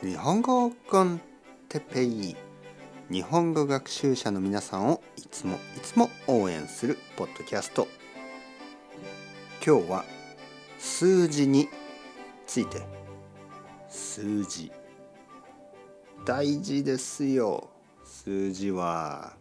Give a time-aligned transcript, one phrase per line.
[0.00, 1.20] 日本語コン
[1.68, 2.36] テペイ
[3.10, 7.88] 日本語学習者の皆さんをいつもいつも応援するポッドキャスト。
[9.66, 10.04] 今日は
[10.78, 11.68] 数字に
[12.46, 12.80] ついて。
[13.88, 14.70] 数字。
[16.24, 17.68] 大事ですよ。
[18.04, 19.32] 数字は。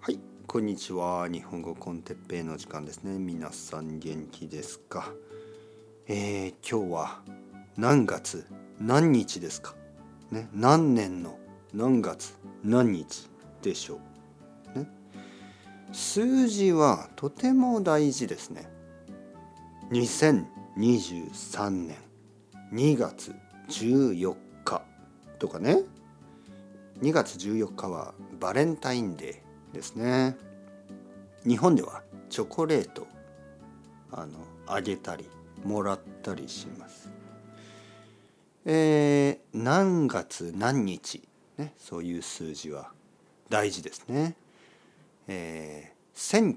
[0.00, 0.18] はい
[0.48, 1.28] こんにちは。
[1.28, 3.20] 日本語コンテッペイの時間ですね。
[3.20, 5.12] 皆さん元気ですか？
[6.08, 7.18] えー、今日は
[7.76, 8.46] 何月
[8.78, 9.74] 何日ですか？
[10.30, 11.36] ね何年の
[11.74, 13.28] 何月何日
[13.60, 13.98] でしょ
[14.76, 14.78] う？
[14.78, 14.88] ね。
[15.92, 18.68] 数字はとても大事ですね。
[19.90, 21.96] 2023年
[22.72, 23.34] 2月
[23.68, 24.82] 14日
[25.40, 25.78] とかね。
[27.00, 30.36] 2月14日はバレンタインデーですね。
[31.44, 33.08] 日本ではチョコレート
[34.12, 34.38] あの
[34.68, 35.28] あげたり
[35.64, 37.10] もらったりします。
[38.64, 41.22] えー、何月何日、
[41.56, 42.90] ね、そういう数字は
[43.48, 44.34] 大事ですね。
[45.28, 46.54] えー、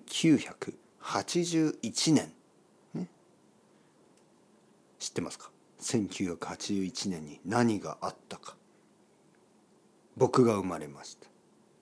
[1.01, 2.31] 1981年、
[2.93, 3.07] ね、
[4.97, 8.55] 知ってますか？1981年に何があったか。
[10.17, 11.27] 僕が生まれました。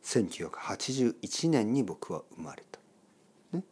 [0.03, 2.79] 1981年に僕は生まれた、
[3.57, 3.63] ね。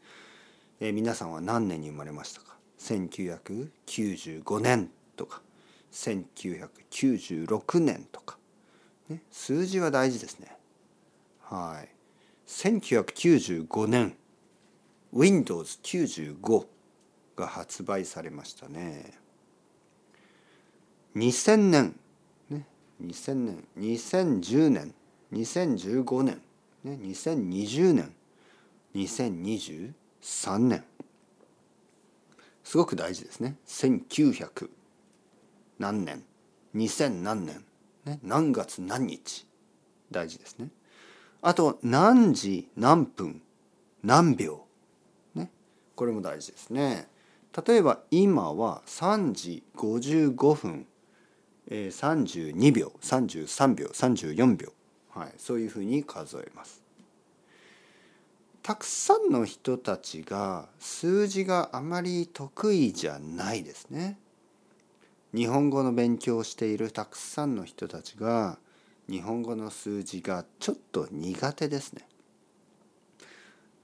[0.80, 2.58] えー、皆さんは何年に生まれましたか？
[2.80, 5.42] 1995年とか
[5.92, 8.38] 1996年とか、
[9.09, 10.56] ね、数字は大事ですね。
[11.42, 11.90] はい。
[12.48, 14.16] 1995年
[15.14, 16.66] Windows95
[17.38, 19.17] が発売されましたね。
[21.16, 21.95] 2000年
[22.50, 22.67] ね
[23.02, 24.94] 2000年2010年
[25.32, 26.42] 2015年
[26.84, 28.14] ね2020年
[28.94, 30.84] 2023年
[32.66, 33.55] すごく大事ですね。
[33.67, 34.69] 1900
[35.77, 36.23] 何年
[36.75, 37.63] 2000何年、
[38.05, 39.47] ね、何月何日
[40.11, 40.70] 大事ですね。
[41.43, 43.43] あと何時何分
[44.04, 44.65] 何秒
[45.36, 45.52] ね
[45.95, 47.08] これも大事ですね。
[47.65, 50.87] 例えば今は3時55分、
[51.70, 54.73] えー、32秒33秒34秒、
[55.11, 56.85] はい、そういうふうに数えます。
[58.65, 64.17] たくさんの人たちが数字があまり得意じゃないですね。
[65.36, 68.58] 日本語の勉強をしているたくさんの人たちが
[69.08, 72.08] 日本語の数字がちょっと苦手ですね。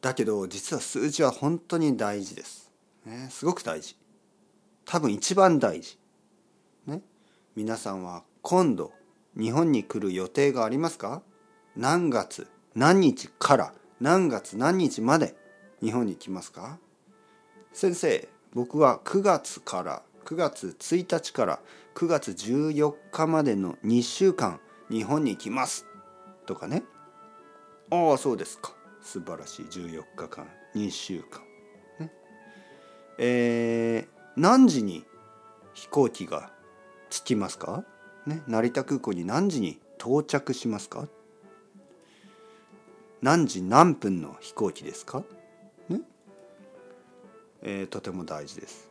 [0.01, 2.71] だけど実は数字は本当に大事です。
[3.05, 3.95] ね、すごく大事。
[4.85, 5.99] 多分一番大事。
[6.87, 7.03] ね、
[7.55, 8.91] 皆さんは今度
[9.37, 11.21] 日本に来る予定がありますか？
[11.75, 15.35] 何月何日から何月何日まで
[15.79, 16.79] 日本に来ますか？
[17.71, 21.59] 先生僕は9月から9月1日から
[21.93, 25.85] 9月14日までの2週間日本に来ます。
[26.47, 26.81] とかね。
[27.91, 28.73] ああそうですか。
[29.03, 29.65] 素晴らしい。
[29.65, 31.41] 14日間2週間。
[31.99, 32.11] ね。
[33.19, 35.05] えー、何時に
[35.75, 36.51] 飛行機が
[37.11, 37.83] 着きますか？
[38.25, 38.41] ね。
[38.47, 41.07] 成田空港に何時に到着しますか？
[43.21, 45.23] 何時何分の飛行機ですか？
[45.89, 46.01] ね？
[47.61, 48.89] えー、とても大事です。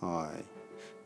[0.00, 0.44] はい。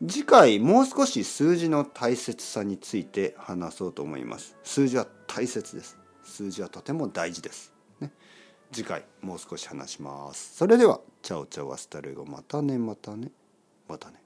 [0.09, 4.57] 次回もう少し数字の大切さについて話そうと思います。
[4.63, 5.97] 数字は大切です。
[6.23, 7.71] 数字はとても大事です。
[7.99, 8.11] ね、
[8.71, 10.55] 次回もう少し話します。
[10.57, 13.31] それでは、 Chao chao hasta luego またねまたね
[13.87, 14.24] またね。